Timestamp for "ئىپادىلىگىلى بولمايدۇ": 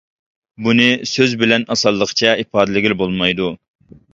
2.45-3.53